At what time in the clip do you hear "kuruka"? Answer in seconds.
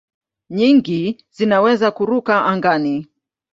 1.95-2.33